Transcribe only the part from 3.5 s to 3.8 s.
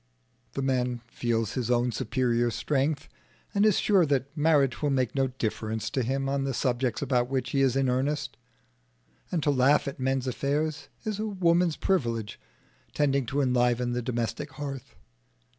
and is